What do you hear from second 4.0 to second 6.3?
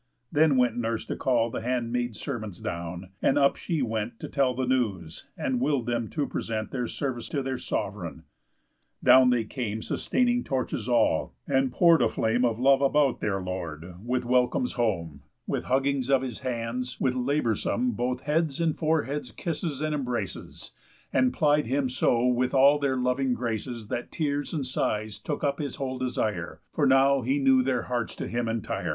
To tell the news, and will'd them to